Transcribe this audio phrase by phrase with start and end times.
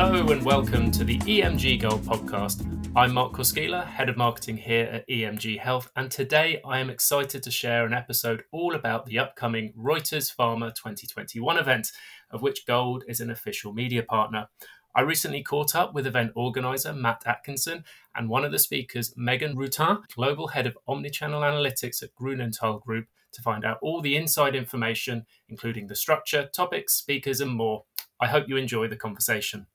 [0.00, 2.64] Hello and welcome to the EMG Gold podcast.
[2.94, 7.42] I'm Mark Koskila, Head of Marketing here at EMG Health, and today I am excited
[7.42, 11.90] to share an episode all about the upcoming Reuters Pharma 2021 event,
[12.30, 14.46] of which Gold is an official media partner.
[14.94, 17.82] I recently caught up with event organizer Matt Atkinson
[18.14, 23.08] and one of the speakers, Megan Reutin, Global Head of Omnichannel Analytics at Grünenthal Group,
[23.32, 27.82] to find out all the inside information, including the structure, topics, speakers, and more.
[28.20, 29.66] I hope you enjoy the conversation.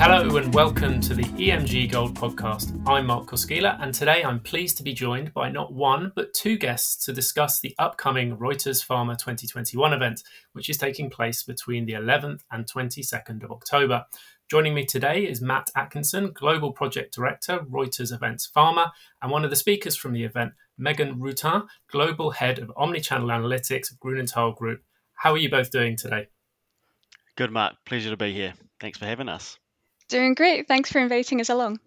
[0.00, 2.80] Hello and welcome to the EMG Gold podcast.
[2.86, 6.56] I'm Mark Koskila, and today I'm pleased to be joined by not one but two
[6.56, 10.22] guests to discuss the upcoming Reuters Pharma 2021 event,
[10.52, 14.04] which is taking place between the 11th and 22nd of October.
[14.48, 19.50] Joining me today is Matt Atkinson, Global Project Director, Reuters Events Pharma, and one of
[19.50, 24.80] the speakers from the event, Megan Reutin, Global Head of Omnichannel Analytics Grünenthal Group.
[25.14, 26.28] How are you both doing today?
[27.36, 27.74] Good, Mark.
[27.84, 28.54] Pleasure to be here.
[28.78, 29.58] Thanks for having us.
[30.08, 30.66] Doing great.
[30.66, 31.80] Thanks for inviting us along.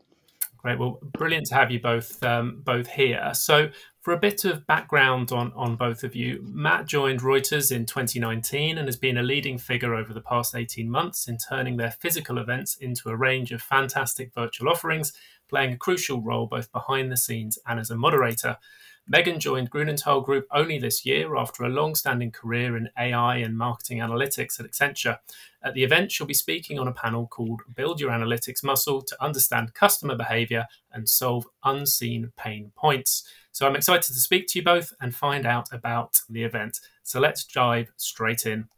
[0.58, 0.78] Great.
[0.78, 3.32] Well, brilliant to have you both um, both here.
[3.34, 3.70] So,
[4.02, 8.78] for a bit of background on on both of you, Matt joined Reuters in 2019
[8.78, 12.38] and has been a leading figure over the past 18 months in turning their physical
[12.38, 15.14] events into a range of fantastic virtual offerings,
[15.50, 18.58] playing a crucial role both behind the scenes and as a moderator.
[19.08, 23.58] Megan joined Grünenthal Group only this year after a long standing career in AI and
[23.58, 25.18] marketing analytics at Accenture.
[25.64, 29.24] At the event, she'll be speaking on a panel called Build Your Analytics Muscle to
[29.24, 33.28] Understand Customer Behavior and Solve Unseen Pain Points.
[33.52, 36.80] So I'm excited to speak to you both and find out about the event.
[37.04, 38.70] So let's dive straight in.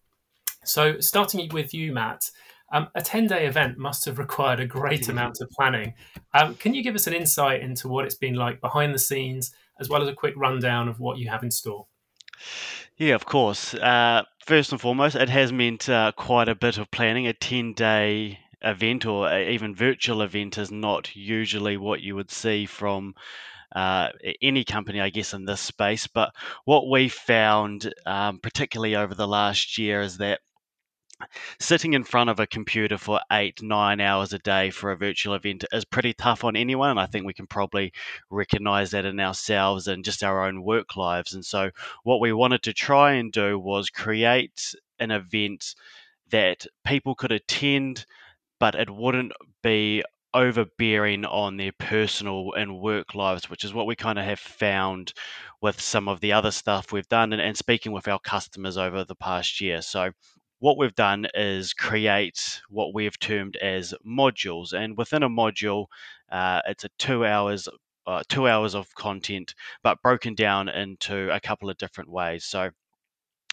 [0.66, 2.32] So, starting with you, Matt.
[2.72, 5.94] Um, a 10 day event must have required a great amount of planning.
[6.34, 9.54] Um, can you give us an insight into what it's been like behind the scenes
[9.80, 11.88] as well as a quick rundown of what you have in store.
[12.98, 13.74] Yeah, of course.
[13.74, 17.28] Uh, first and foremost, it has meant uh, quite a bit of planning.
[17.28, 22.66] A 10 day event or even virtual event is not usually what you would see
[22.66, 23.14] from
[23.76, 24.10] uh,
[24.42, 26.08] any company, I guess, in this space.
[26.08, 26.34] But
[26.66, 30.42] what we found, um, particularly over the last year, is that
[31.60, 35.36] sitting in front of a computer for eight, nine hours a day for a virtual
[35.36, 36.90] event is pretty tough on anyone.
[36.90, 37.94] And I think we can probably
[38.30, 41.34] recognize that in ourselves and just our own work lives.
[41.34, 41.72] And so,
[42.04, 45.76] what we wanted to try and do was create an event
[46.32, 48.06] that people could attend,
[48.60, 50.04] but it wouldn't be
[50.34, 55.14] overbearing on their personal and work lives, which is what we kind of have found
[55.62, 59.04] with some of the other stuff we've done and, and speaking with our customers over
[59.04, 59.82] the past year.
[59.82, 60.12] So,
[60.64, 64.72] what we've done is create what we've termed as modules.
[64.72, 65.88] And within a module,
[66.32, 67.68] uh, it's a two hours
[68.08, 72.46] uh, two hours of content, but broken down into a couple of different ways.
[72.46, 72.70] So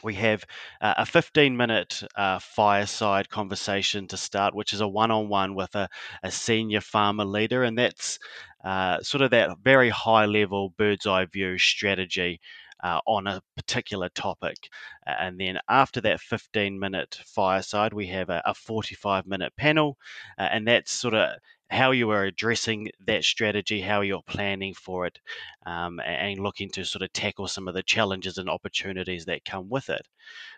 [0.04, 0.44] we have
[0.81, 5.56] uh, a 15 minute uh, fireside conversation to start, which is a one on one
[5.56, 5.88] with a,
[6.22, 7.65] a, senior pharma leader.
[7.65, 8.20] And that's
[8.65, 12.41] uh, sort of that very high level bird's eye view strategy
[12.82, 14.68] uh, on a particular topic.
[15.06, 19.96] And then after that 15 minute fireside, we have a, a 45 minute panel,
[20.38, 21.30] uh, and that's sort of
[21.70, 25.20] how you are addressing that strategy, how you're planning for it,
[25.66, 29.69] um, and looking to sort of tackle some of the challenges and opportunities that come
[29.69, 30.06] with it.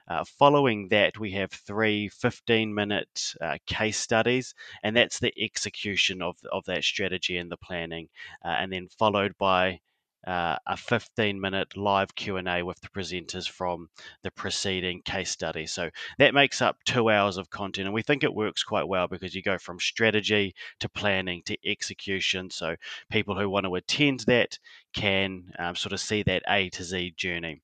[0.08, 6.22] Uh, following that, we have three 15 minute uh, case studies, and that's the execution
[6.22, 8.08] of, of that strategy and the planning,
[8.44, 9.78] uh, and then followed by
[10.26, 13.88] uh, a 15 minute live q&a with the presenters from
[14.22, 18.22] the preceding case study so that makes up two hours of content and we think
[18.22, 22.74] it works quite well because you go from strategy to planning to execution so
[23.10, 24.58] people who want to attend that
[24.92, 27.60] can um, sort of see that a to z journey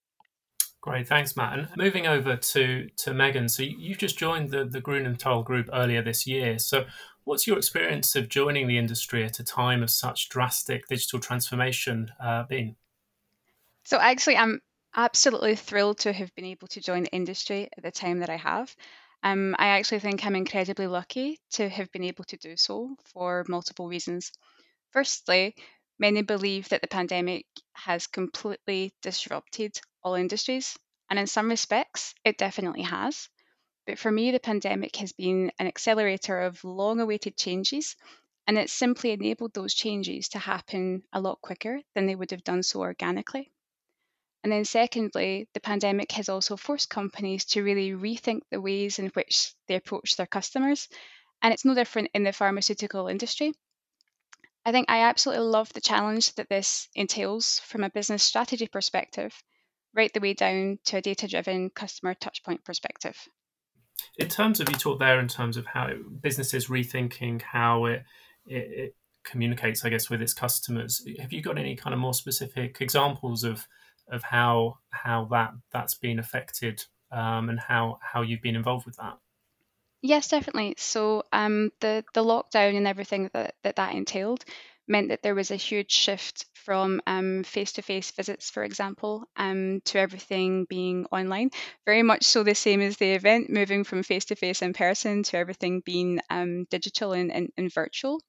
[0.80, 1.58] Great, thanks, Matt.
[1.58, 6.02] And moving over to to Megan, so you've just joined the the Grünenthal Group earlier
[6.02, 6.58] this year.
[6.58, 6.86] So,
[7.28, 12.10] What's your experience of joining the industry at a time of such drastic digital transformation
[12.18, 12.76] uh, been?
[13.82, 14.60] So, actually, I'm
[14.94, 18.36] absolutely thrilled to have been able to join the industry at the time that I
[18.36, 18.74] have.
[19.22, 23.44] Um, I actually think I'm incredibly lucky to have been able to do so for
[23.46, 24.32] multiple reasons.
[24.92, 25.54] Firstly,
[25.98, 30.78] many believe that the pandemic has completely disrupted all industries,
[31.10, 33.28] and in some respects, it definitely has.
[33.88, 37.96] But for me, the pandemic has been an accelerator of long awaited changes,
[38.46, 42.44] and it's simply enabled those changes to happen a lot quicker than they would have
[42.44, 43.50] done so organically.
[44.42, 49.06] And then, secondly, the pandemic has also forced companies to really rethink the ways in
[49.14, 50.86] which they approach their customers.
[51.40, 53.54] And it's no different in the pharmaceutical industry.
[54.66, 59.42] I think I absolutely love the challenge that this entails from a business strategy perspective
[59.94, 63.16] right the way down to a data driven customer touchpoint perspective.
[64.18, 65.90] In terms of, you talked there in terms of how
[66.20, 68.04] businesses rethinking how it,
[68.46, 71.04] it, it communicates, I guess, with its customers.
[71.20, 73.66] Have you got any kind of more specific examples of
[74.10, 78.96] of how how that that's been affected um, and how how you've been involved with
[78.96, 79.18] that?
[80.00, 80.74] Yes, definitely.
[80.78, 84.44] So um, the the lockdown and everything that, that that entailed
[84.88, 89.98] meant that there was a huge shift from um, face-to-face visits, for example, um, to
[89.98, 91.50] everything being online.
[91.86, 95.80] Very much so the same as the event, moving from face-to-face in person to everything
[95.84, 98.20] being um, digital and, and, and, virtual.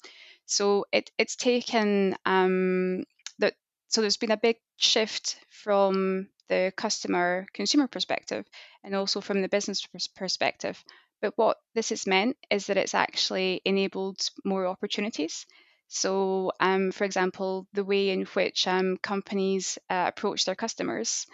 [0.46, 3.04] So it, it's taken um,
[3.40, 3.54] that.
[3.90, 8.46] So there's been a big shift from the customer consumer perspective
[8.84, 10.84] and also from the business perspective.
[11.22, 15.46] But what this has meant is that it's actually enabled more opportunities.
[15.90, 21.26] So, um, for example, the way in which um, companies uh, approach their customers,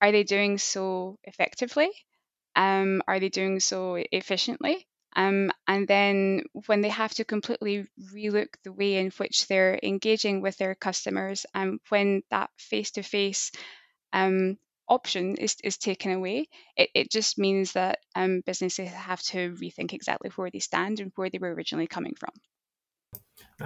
[0.00, 1.90] are they doing so effectively?
[2.56, 4.86] Um, are they doing so efficiently?
[5.16, 10.40] Um, and then when they have to completely relook the way in which they're engaging
[10.42, 13.50] with their customers, and um, when that face to face
[14.88, 19.92] option is, is taken away, it, it just means that um, businesses have to rethink
[19.92, 22.30] exactly where they stand and where they were originally coming from.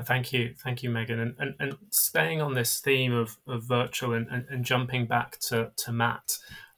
[0.05, 1.21] Thank you, thank you, Megan.
[1.21, 5.39] And, and, and staying on this theme of, of virtual and, and, and jumping back
[5.49, 6.37] to, to Matt,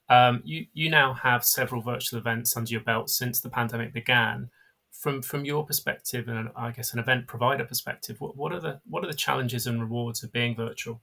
[0.09, 4.51] um, you, you now have several virtual events under your belt since the pandemic began.
[4.93, 8.81] From from your perspective and I guess an event provider perspective, what, what are the
[8.89, 11.01] what are the challenges and rewards of being virtual?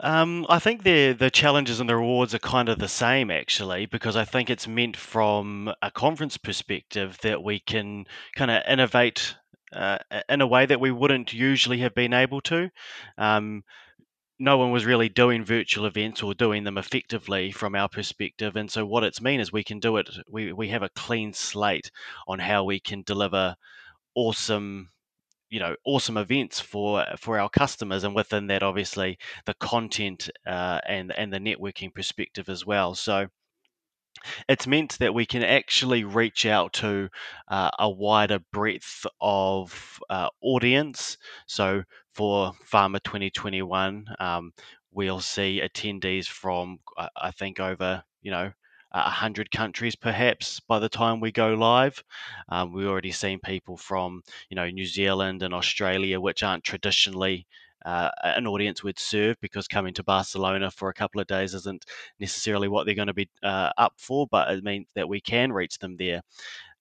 [0.00, 3.86] Um, I think the the challenges and the rewards are kind of the same actually,
[3.86, 9.36] because I think it's meant from a conference perspective that we can kind of innovate
[9.72, 9.98] uh,
[10.28, 12.70] in a way that we wouldn't usually have been able to.
[13.16, 13.64] Um,
[14.38, 18.70] no one was really doing virtual events or doing them effectively from our perspective, and
[18.70, 20.08] so what it's mean is we can do it.
[20.30, 21.90] We we have a clean slate
[22.28, 23.56] on how we can deliver
[24.14, 24.90] awesome
[25.50, 30.80] you know awesome events for for our customers and within that obviously the content uh,
[30.86, 33.28] and and the networking perspective as well so
[34.48, 37.08] it's meant that we can actually reach out to
[37.48, 41.16] uh, a wider breadth of uh, audience
[41.46, 41.82] so
[42.14, 44.52] for pharma 2021 um,
[44.92, 46.78] we'll see attendees from
[47.16, 48.52] i think over you know
[48.90, 52.02] 100 countries perhaps by the time we go live.
[52.48, 57.46] Um, we've already seen people from you know New Zealand and Australia, which aren't traditionally
[57.88, 61.86] uh, an audience we'd serve because coming to Barcelona for a couple of days isn't
[62.20, 65.50] necessarily what they're going to be uh, up for, but it means that we can
[65.50, 66.20] reach them there.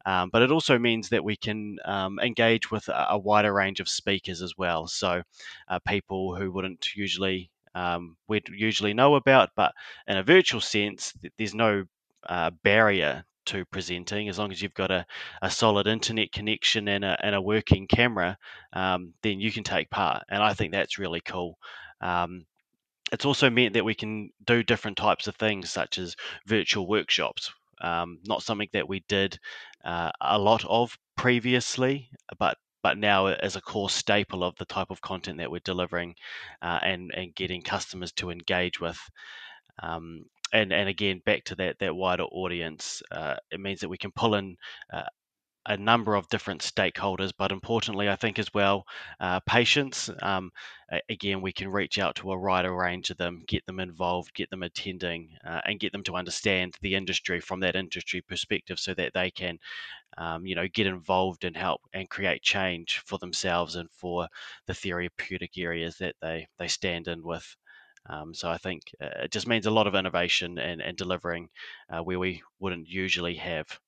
[0.06, 3.80] Um, but it also means that we can um, engage with a, a, wider range
[3.80, 4.88] of speakers as well.
[4.88, 5.22] So,
[5.70, 9.74] uh, people who wouldn't usually um, we'd usually know about, but
[10.08, 11.86] in a virtual sense, there's no
[12.28, 15.06] uh, barrier to presenting as long as you've got a,
[15.42, 18.38] a solid internet connection and a, and a working camera
[18.74, 21.58] um, then you can take part and i think that's really cool.
[22.02, 22.46] Um,
[23.12, 26.16] it's also meant that we can do different types of things such as
[26.46, 27.52] virtual workshops
[27.82, 29.40] um, not something that we did
[29.84, 32.58] uh, a lot of previously but
[32.88, 36.16] but now as a core staple of the type of content that we're delivering
[36.62, 38.98] uh, and and getting customers to engage with.
[39.84, 43.98] Um, and and again back to that that wider audience uh, it means that we
[43.98, 44.56] can pull in
[44.94, 45.04] uh,
[45.70, 48.86] a number of different stakeholders, but importantly, I think as well,
[49.20, 50.10] uh, patients.
[50.22, 50.52] Um,
[51.10, 54.50] again, we can reach out to a wider range of them, get them involved, get
[54.50, 58.94] them attending, uh, and get them to understand the industry from that industry perspective, so
[58.94, 59.60] that they can,
[60.18, 64.28] um, you know, get involved and help and create change for themselves and for
[64.68, 67.56] the therapeutic areas that they they stand in with.
[68.10, 71.50] Um, so I think uh, it just means a lot of innovation and, and delivering
[71.90, 73.80] uh, where we wouldn't usually have.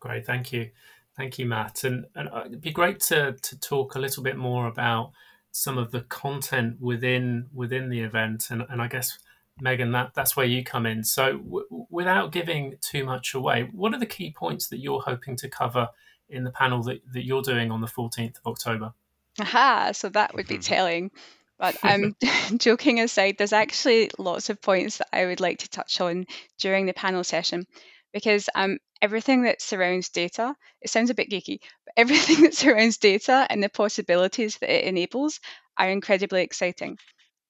[0.00, 0.70] Great, thank you,
[1.16, 1.84] thank you, Matt.
[1.84, 5.12] And, and uh, it'd be great to to talk a little bit more about
[5.52, 9.18] some of the content within within the event, and, and I guess
[9.60, 11.04] Megan, that that's where you come in.
[11.04, 15.36] So, w- without giving too much away, what are the key points that you're hoping
[15.36, 15.88] to cover
[16.28, 18.94] in the panel that, that you're doing on the 14th of October?
[19.40, 21.10] Aha, so that would be telling.
[21.58, 22.16] But um,
[22.56, 26.26] joking aside, there's actually lots of points that I would like to touch on
[26.58, 27.66] during the panel session
[28.12, 32.98] because um, everything that surrounds data, it sounds a bit geeky, but everything that surrounds
[32.98, 35.40] data and the possibilities that it enables
[35.78, 36.98] are incredibly exciting.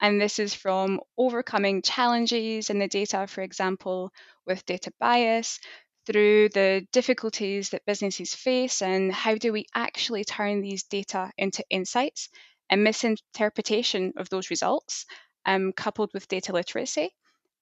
[0.00, 4.12] And this is from overcoming challenges in the data, for example,
[4.47, 5.61] with data bias,
[6.06, 11.64] through the difficulties that businesses face and how do we actually turn these data into
[11.71, 12.28] insights
[12.72, 15.04] and misinterpretation of those results,
[15.44, 17.10] um, coupled with data literacy.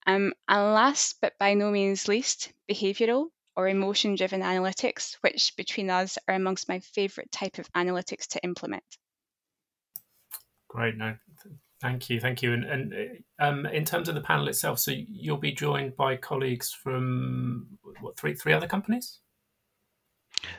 [0.06, 3.26] Um, and last but by no means least, behavioural
[3.56, 8.44] or emotion driven analytics, which between us are amongst my favourite type of analytics to
[8.44, 8.84] implement.
[10.68, 11.16] Great, no,
[11.82, 12.52] thank you, thank you.
[12.52, 16.72] And, and um, in terms of the panel itself, so you'll be joined by colleagues
[16.72, 17.66] from
[18.00, 19.18] what three three other companies?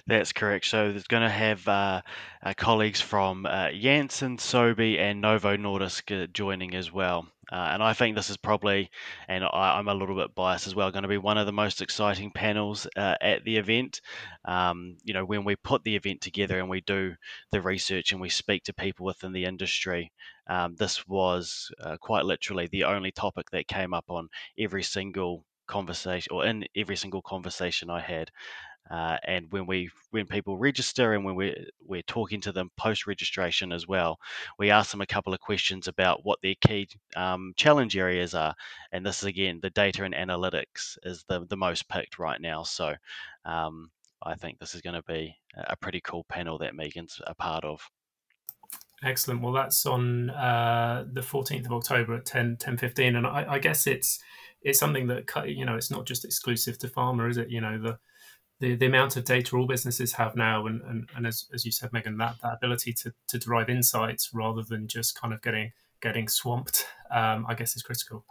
[0.07, 0.65] That's correct.
[0.65, 2.01] So there's going to have uh,
[2.43, 7.27] uh, colleagues from uh, Janssen, Sobi, and Novo Nordisk uh, joining as well.
[7.51, 8.89] Uh, and I think this is probably,
[9.27, 11.51] and I, am a little bit biased as well, going to be one of the
[11.51, 13.99] most exciting panels uh, at the event.
[14.45, 17.15] Um, you know, when we put the event together and we do
[17.51, 20.13] the research and we speak to people within the industry,
[20.47, 26.29] um, this was quite literally the only topic that came up on every single conversation
[26.31, 28.29] or in every single conversation I had.
[28.89, 33.07] Uh, and when we when people register and when we're we're talking to them post
[33.07, 34.19] registration as well,
[34.59, 38.53] we ask them a couple of questions about what their key um, challenge areas are.
[38.91, 42.63] And this is again the data and analytics is the the most picked right now.
[42.63, 42.93] So
[43.45, 47.33] um, I think this is going to be a pretty cool panel that Megan's a
[47.33, 47.81] part of.
[49.03, 49.41] Excellent.
[49.41, 53.15] Well, that's on uh, the 14th of October at 10, 10 15.
[53.15, 54.19] And I, I guess it's
[54.61, 57.49] it's something that you know it's not just exclusive to pharma, is it?
[57.49, 57.97] You know the
[58.61, 61.71] the, the amount of data all businesses have now, and, and, and as, as you
[61.71, 65.73] said, Megan, that, that ability to, to derive insights rather than just kind of getting
[66.01, 68.25] getting swamped, um, I guess, is critical.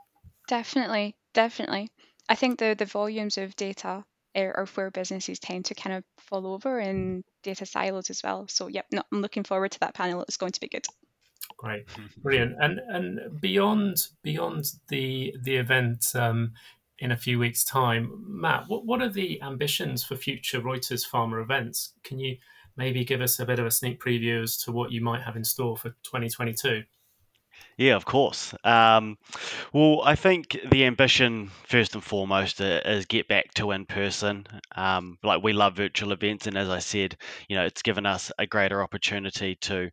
[0.48, 1.90] Definitely, definitely.
[2.28, 4.04] I think the the volumes of data
[4.36, 8.46] are where businesses tend to kind of fall over in data silos as well.
[8.48, 10.22] So, yep, no, I'm looking forward to that panel.
[10.22, 10.86] It's going to be good.
[11.56, 11.86] Great,
[12.22, 16.52] brilliant, and and beyond beyond the the event, um,
[17.00, 18.24] in a few weeks' time.
[18.26, 21.94] Matt, what, what are the ambitions for future Reuters Pharma events?
[22.04, 22.36] Can you
[22.76, 25.36] maybe give us a bit of a sneak preview as to what you might have
[25.36, 26.82] in store for 2022?
[27.76, 28.54] Yeah, of course.
[28.62, 29.16] Um,
[29.72, 34.46] well, I think the ambition, first and foremost, is get back to in person.
[34.76, 37.16] Um, like we love virtual events, and as I said,
[37.48, 39.90] you know, it's given us a greater opportunity to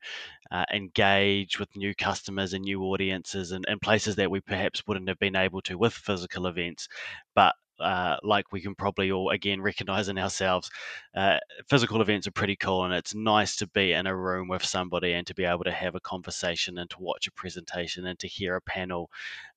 [0.51, 5.08] uh, engage with new customers and new audiences and, and places that we perhaps wouldn't
[5.10, 6.88] have been able to with physical events.
[7.36, 10.70] But uh, like we can probably all again recognize in ourselves,
[11.16, 11.38] uh,
[11.70, 15.13] physical events are pretty cool, and it's nice to be in a room with somebody
[15.13, 18.27] and to be able to have a conversation and to watch a presentation and to
[18.27, 19.10] hear a panel.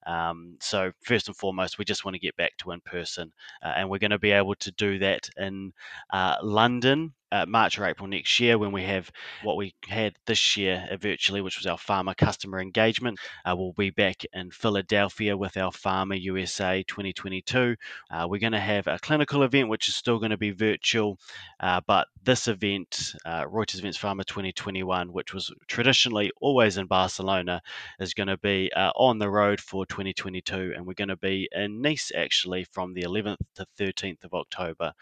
[0.07, 3.73] Um, so first and foremost, we just want to get back to in person, uh,
[3.76, 5.73] and we're going to be able to do that in
[6.11, 9.11] uh, London uh, March or April next year when we have
[9.42, 13.19] what we had this year uh, virtually, which was our pharma customer engagement.
[13.45, 17.76] Uh, we'll be back in Philadelphia with our Pharma USA 2022.
[18.11, 21.19] Uh, we're going to have a clinical event, which is still going to be virtual,
[21.61, 27.62] but this event, Reuters Events Pharma 2021, which was traditionally always in Barcelona,
[27.99, 31.82] is going to be on the road for 2022, and we're going to be in
[31.82, 34.92] Nice actually from the 11th to 13th of October,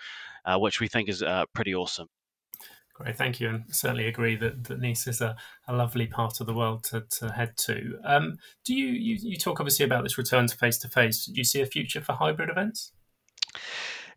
[0.56, 1.22] which we think is
[1.54, 2.08] pretty awesome.
[2.98, 5.36] Great, thank you, and certainly agree that, that Nice is a,
[5.68, 7.96] a lovely part of the world to, to head to.
[8.04, 11.26] Um, do you, you you talk obviously about this return to face to face?
[11.26, 12.90] Do you see a future for hybrid events?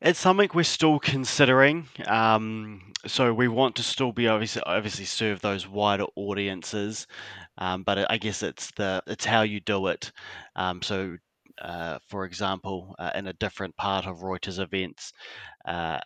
[0.02, 1.88] It's something we're still considering.
[2.08, 7.08] Um, so we want to still be obviously obviously serve those wider audiences,
[7.58, 10.12] um, but I guess it's the it's how you do it.
[10.56, 11.18] Um, so
[11.62, 15.14] uh, for example, uh, in a different part of Reuters events,
[15.66, 16.00] uh,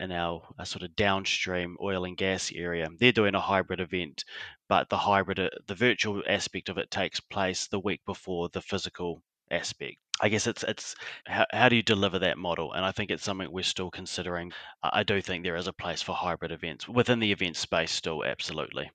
[0.00, 2.88] in our uh, sort of downstream oil and gas area.
[2.98, 4.24] They're doing a hybrid event,
[4.68, 8.60] but the hybrid, uh, the virtual aspect of it takes place the week before the
[8.62, 9.96] physical aspect.
[10.20, 13.22] I guess it's it's how, how do you deliver that model, and I think it's
[13.22, 14.52] something we're still considering.
[14.82, 18.24] I do think there is a place for hybrid events within the event space, still
[18.24, 18.90] absolutely.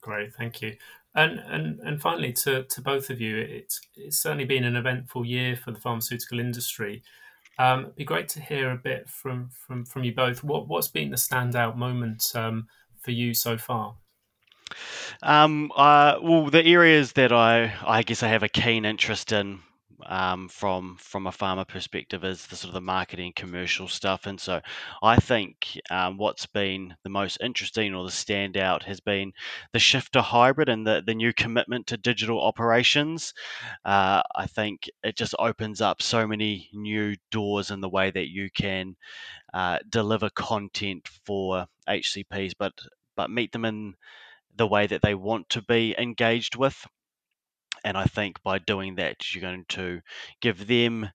[0.00, 0.76] Great, thank you.
[1.14, 5.24] And and and finally, to to both of you, it's it's certainly been an eventful
[5.24, 7.02] year for the pharmaceutical industry.
[7.58, 10.44] Um, it'd be great to hear a bit from from from you both.
[10.44, 12.68] What what's been the standout moment um,
[13.00, 13.96] for you so far?
[15.22, 19.60] Um, uh, well, the areas that I I guess I have a keen interest in
[20.04, 24.26] um, from from a pharma perspective is the sort of the marketing commercial stuff.
[24.26, 24.60] And so
[25.02, 29.32] I think um, what's been the most interesting or the standout has been
[29.72, 33.34] the shift to hybrid and the, the new commitment to digital operations.
[33.84, 38.28] Uh, I think it just opens up so many new doors in the way that
[38.28, 38.96] you can
[39.54, 42.72] uh, deliver content for HCPs, but
[43.16, 43.94] but meet them in
[44.56, 46.86] the way that they want to be engaged with
[47.84, 50.00] and I think by doing that, you're going to
[50.40, 51.08] give them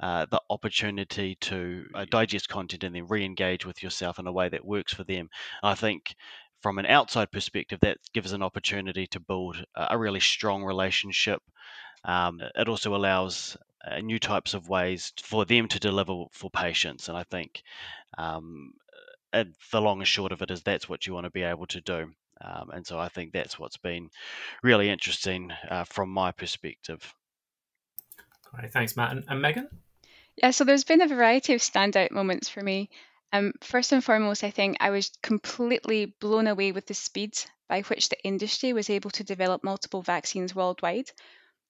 [0.00, 4.48] uh, the opportunity to uh, digest content and then re-engage with yourself in a way
[4.48, 5.28] that works for them.
[5.62, 6.14] I think
[6.62, 11.42] from an outside perspective, that gives an opportunity to build a really strong relationship.
[12.04, 17.08] Um, it also allows uh, new types of ways for them to deliver for patients.
[17.08, 17.62] And I think
[18.16, 18.72] um,
[19.32, 21.66] uh, the long and short of it is that's what you want to be able
[21.66, 22.12] to do.
[22.40, 24.10] Um, and so I think that's what's been
[24.62, 27.14] really interesting uh, from my perspective.
[28.52, 29.12] Great, thanks, Matt.
[29.12, 29.68] And, and Megan?
[30.36, 32.90] Yeah, so there's been a variety of standout moments for me.
[33.32, 37.36] Um, first and foremost, I think I was completely blown away with the speed
[37.68, 41.10] by which the industry was able to develop multiple vaccines worldwide,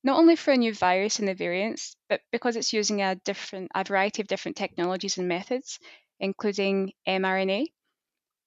[0.02, 3.70] not only for a new virus and the variants, but because it's using a different,
[3.74, 5.78] a variety of different technologies and methods,
[6.20, 7.66] including mRNA.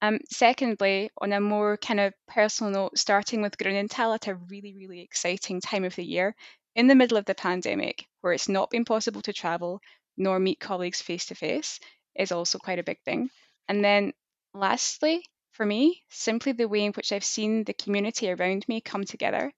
[0.01, 4.75] Um, secondly, on a more kind of personal note, starting with Grünenthal at a really,
[4.77, 6.35] really exciting time of the year,
[6.75, 9.81] in the middle of the pandemic, where it's not been possible to travel
[10.15, 11.79] nor meet colleagues face to face,
[12.15, 13.29] is also quite a big thing.
[13.67, 14.13] And then
[14.53, 19.05] lastly, for me, simply the way in which I've seen the community around me come
[19.05, 19.51] together,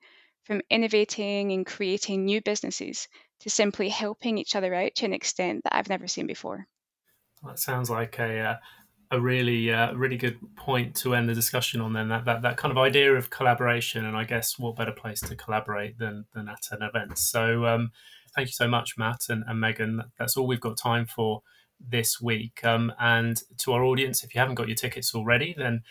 [0.43, 3.07] from innovating and creating new businesses
[3.41, 6.65] to simply helping each other out to an extent that I've never seen before.
[7.43, 8.55] That sounds like a uh,
[9.11, 11.93] a really uh, really good point to end the discussion on.
[11.93, 15.19] Then that, that that kind of idea of collaboration, and I guess what better place
[15.21, 17.17] to collaborate than than at an event.
[17.17, 17.91] So um,
[18.35, 20.03] thank you so much, Matt and, and Megan.
[20.17, 21.41] That's all we've got time for
[21.79, 22.63] this week.
[22.63, 25.81] Um, and to our audience, if you haven't got your tickets already, then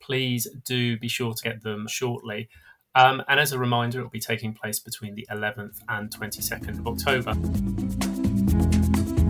[0.00, 2.48] please do be sure to get them shortly.
[2.94, 6.78] Um, and as a reminder, it will be taking place between the 11th and 22nd
[6.78, 8.17] of October.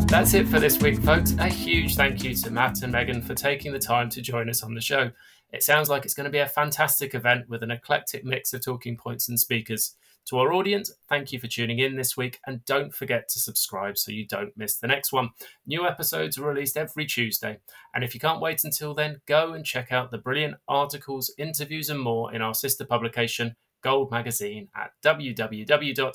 [0.09, 1.35] That's it for this week, folks.
[1.39, 4.63] A huge thank you to Matt and Megan for taking the time to join us
[4.63, 5.11] on the show.
[5.53, 8.65] It sounds like it's going to be a fantastic event with an eclectic mix of
[8.65, 9.97] talking points and speakers.
[10.31, 13.99] To our audience, thank you for tuning in this week and don't forget to subscribe
[13.99, 15.29] so you don't miss the next one.
[15.67, 17.59] New episodes are released every Tuesday.
[17.95, 21.91] And if you can't wait until then, go and check out the brilliant articles, interviews,
[21.91, 26.15] and more in our sister publication, Gold Magazine, at www.emg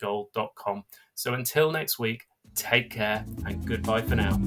[0.00, 0.84] gold.com.
[1.16, 4.38] So until next week, take care and goodbye for now.